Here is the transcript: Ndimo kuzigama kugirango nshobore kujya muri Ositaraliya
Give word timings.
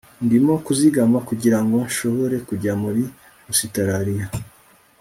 Ndimo 0.25 0.53
kuzigama 0.65 1.17
kugirango 1.29 1.75
nshobore 1.87 2.35
kujya 2.47 2.73
muri 2.83 3.03
Ositaraliya 3.51 4.25